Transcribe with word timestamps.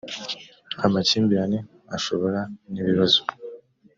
amakimbirane 0.85 1.57
ashobora 1.95 2.39
nibibazo. 2.71 3.21